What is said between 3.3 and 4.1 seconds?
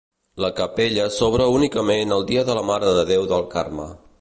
del Carme.